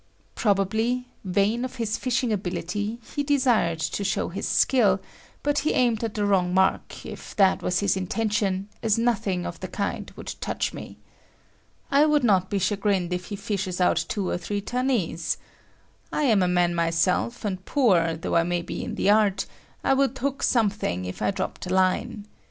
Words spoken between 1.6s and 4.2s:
of his fishing ability, he desired to